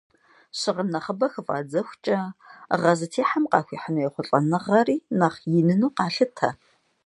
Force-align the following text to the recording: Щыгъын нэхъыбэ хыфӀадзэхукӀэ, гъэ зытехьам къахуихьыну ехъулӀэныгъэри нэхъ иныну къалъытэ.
Щыгъын 0.59 0.87
нэхъыбэ 0.93 1.27
хыфӀадзэхукӀэ, 1.33 2.19
гъэ 2.81 2.91
зытехьам 2.99 3.45
къахуихьыну 3.51 4.03
ехъулӀэныгъэри 4.07 4.97
нэхъ 5.19 5.39
иныну 5.59 5.93
къалъытэ. 5.95 6.49